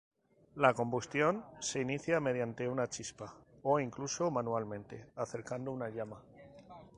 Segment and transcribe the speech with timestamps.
[0.55, 6.19] La combustión se inicia mediante una chispa, o incluso manualmente acercando una llama.